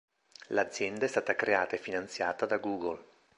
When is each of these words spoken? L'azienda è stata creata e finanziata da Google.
L'azienda 0.47 1.05
è 1.05 1.07
stata 1.07 1.35
creata 1.35 1.75
e 1.75 1.77
finanziata 1.77 2.47
da 2.47 2.57
Google. 2.57 3.05